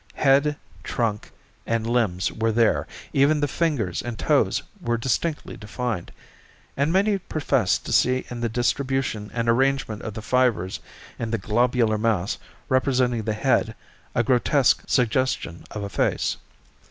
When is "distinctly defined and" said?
4.97-6.91